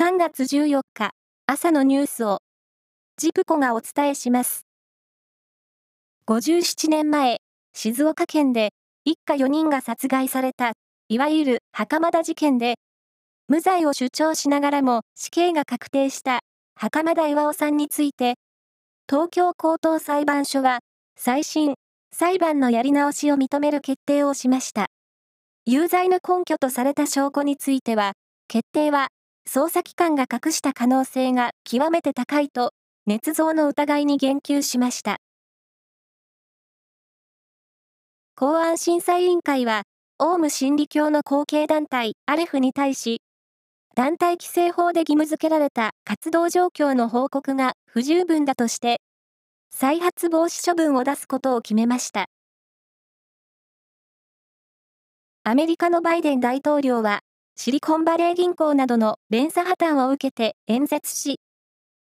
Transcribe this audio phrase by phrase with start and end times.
[0.00, 1.10] 3月14日
[1.48, 2.38] 朝のニュースを
[3.16, 4.64] ジプコがお伝えします。
[6.28, 7.38] 57年前、
[7.74, 8.70] 静岡県で
[9.04, 10.74] 一家4人が殺害された、
[11.08, 12.76] いわゆる袴田事件で、
[13.48, 16.42] 無罪を主張しながらも死刑が確定した
[16.76, 18.34] 袴田巌さんについて、
[19.10, 20.78] 東京高等裁判所は
[21.16, 21.74] 再審、
[22.14, 24.86] 裁判のやり直しを認める決定をしました。
[25.66, 28.12] 有罪の根拠とされた証拠については、
[28.46, 29.08] 決定は
[29.48, 32.74] 捜査機関が隠した可能性が極めて高いと、
[33.08, 35.16] 捏造の疑いに言及しました。
[38.36, 39.84] 公安審査委員会は、
[40.18, 43.22] オウム真理教の後継団体アレフに対し、
[43.96, 49.00] 団体規制法で義務付けられた活動状況の報告が不十分だとして、
[49.70, 52.26] 再発防止処分を出すことを決めました。
[55.42, 57.20] アメリカのバイデン大統領は、
[57.60, 61.40] シリコンバレー銀行などの連鎖破綻を受けて演説し、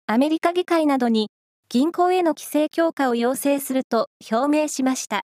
[0.06, 1.32] アメリカ議会などに
[1.68, 5.24] 銀行への規制強化を要請すると表明しました。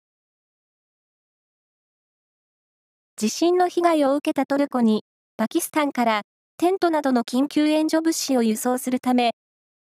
[3.15, 5.03] 地震の被害を受けたトルコに、
[5.37, 6.23] パキスタンから
[6.57, 9.35] テントなどの緊急援助物資を輸送するため、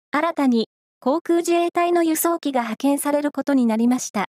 [0.09, 4.25] 新たに航空自衛隊の輸送機が派遣されることになりました。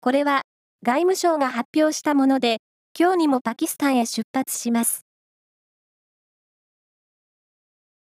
[0.00, 0.42] これは
[0.82, 2.58] 外務省が発表したもので、
[2.98, 5.07] 今日にもパキスタンへ出発します。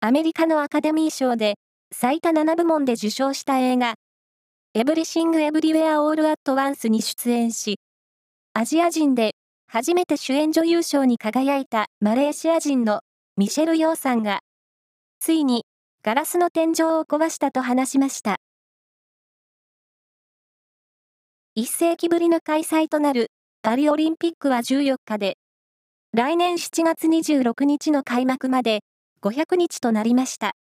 [0.01, 1.55] アメリカのアカデミー賞で
[1.93, 3.95] 最多7部門で受賞した映画、
[4.73, 7.79] エブリシング・エブリウェア・オール・アット・ワンスに出演し、
[8.53, 9.33] アジア人で
[9.67, 13.01] 初めて主演女優賞に輝いたマレーシア人の
[13.35, 14.39] ミシェル・ヨーさんが、
[15.19, 15.65] ついに
[16.01, 18.37] ガラスの天井を壊したと話しました。
[21.57, 25.35] 1世紀ぶりの開催となるパリオリンピックは14日で、
[26.13, 28.79] 来年7月26日の開幕まで
[29.21, 30.53] 500日となりました。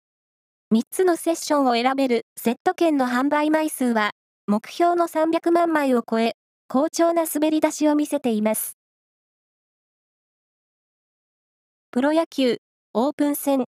[0.74, 4.10] 3つのセッションを選べるセット券の販売枚数は、
[4.46, 6.32] 目標の300万枚を超え、
[6.68, 8.76] 好調な滑り出しを見せています。
[11.90, 12.58] プロ野球、
[12.92, 13.64] オープン戦。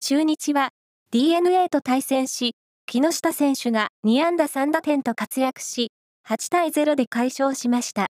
[0.00, 0.70] 中日は
[1.10, 2.54] DNA と対戦し、
[2.86, 5.92] 木下選手が2安打3打点と活躍し、
[6.26, 8.08] 8対0で快勝しました。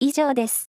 [0.00, 0.67] 以上です。